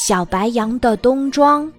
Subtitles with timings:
[0.00, 1.70] 小白羊的冬装。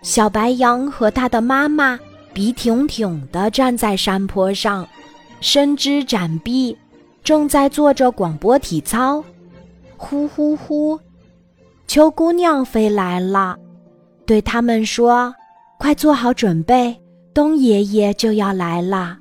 [0.00, 1.98] 小白羊和它的妈妈
[2.32, 4.86] 笔挺挺地站在山坡上，
[5.40, 6.78] 伸枝展臂，
[7.24, 9.24] 正在做着广播体操。
[9.96, 10.96] 呼呼呼！
[11.88, 13.58] 秋姑娘飞来了，
[14.24, 15.34] 对他们说
[15.80, 16.96] ：“快做好准备，
[17.34, 19.18] 冬爷爷就要来了。”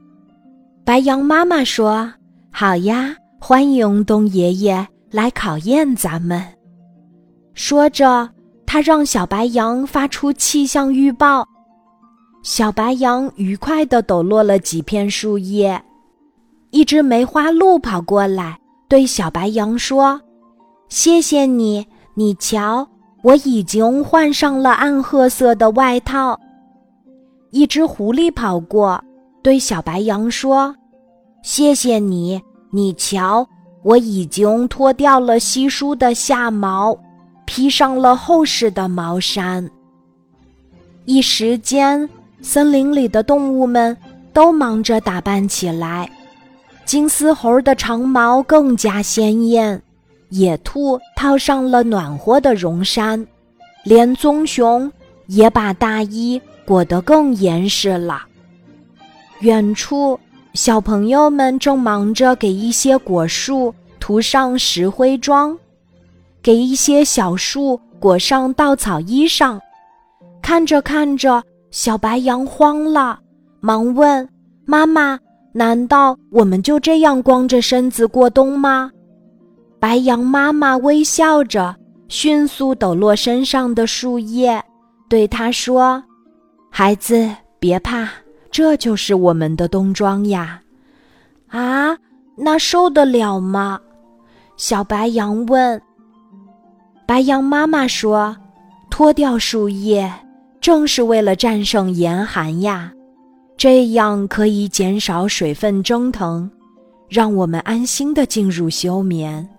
[0.85, 2.13] 白羊妈妈说
[2.53, 6.45] ：“好呀，欢迎冬爷爷来考验咱们。”
[7.61, 8.29] 说着，
[8.65, 11.45] 他让小白羊发出气象预报。
[12.41, 15.79] 小白羊愉快地抖落了几片树叶。
[16.69, 20.21] 一只梅花鹿跑过来，对小白羊说
[20.87, 22.87] ：“谢谢你，你瞧，
[23.23, 26.39] 我已经换上了暗褐色的外套。”
[27.51, 29.03] 一只狐狸跑过，
[29.43, 30.73] 对小白羊说
[31.43, 33.45] ：“谢谢你，你瞧，
[33.83, 36.97] 我已经脱掉了稀疏的下毛。”
[37.49, 39.67] 披上了厚实的毛衫。
[41.05, 42.07] 一时间，
[42.43, 43.97] 森林里的动物们
[44.31, 46.07] 都忙着打扮起来。
[46.85, 49.81] 金丝猴的长毛更加鲜艳，
[50.29, 53.25] 野兔套上了暖和的绒衫，
[53.83, 54.89] 连棕熊
[55.25, 58.21] 也把大衣裹得更严实了。
[59.39, 60.19] 远处，
[60.53, 65.57] 小朋友们正忙着给一些果树涂上石灰妆。
[66.41, 69.59] 给一些小树裹上稻草衣裳，
[70.41, 73.19] 看着看着，小白羊慌了，
[73.59, 74.27] 忙问
[74.65, 75.19] 妈妈
[75.51, 78.91] ：“难道我们就这样光着身子过冬吗？”
[79.79, 81.75] 白羊妈妈微笑着，
[82.07, 84.63] 迅速抖落身上的树叶，
[85.09, 86.03] 对他说
[86.71, 87.29] ：“孩子，
[87.59, 88.09] 别怕，
[88.49, 90.61] 这就是我们的冬装呀。”
[91.49, 91.97] 啊，
[92.37, 93.79] 那受得了吗？
[94.55, 95.81] 小白羊问。
[97.09, 98.37] 白羊妈妈说
[98.91, 100.13] ：“脱掉树叶，
[100.61, 102.93] 正是为了战胜严寒呀，
[103.57, 106.47] 这样可以减少水分蒸腾，
[107.07, 109.49] 让我们安心的进入休眠。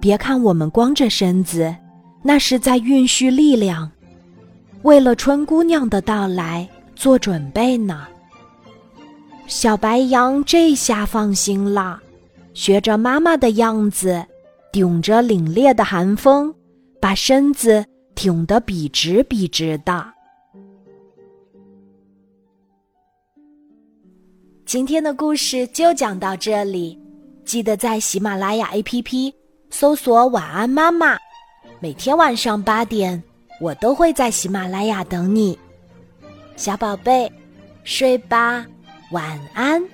[0.00, 1.72] 别看我们光着身子，
[2.24, 3.88] 那是在运蓄力量，
[4.82, 8.08] 为了春姑娘的到来做准备呢。”
[9.46, 12.00] 小白羊这下放心了，
[12.52, 14.26] 学着妈妈的样子。
[14.72, 16.52] 顶着凛冽的寒风，
[16.98, 17.84] 把身子
[18.14, 20.02] 挺得笔直笔直的。
[24.64, 26.98] 今天的故事就讲到这里，
[27.44, 29.34] 记得在喜马拉雅 APP
[29.68, 31.18] 搜索“晚安妈妈”，
[31.78, 33.22] 每天晚上八点，
[33.60, 35.58] 我都会在喜马拉雅等你，
[36.56, 37.30] 小宝贝，
[37.84, 38.64] 睡吧，
[39.10, 39.86] 晚安。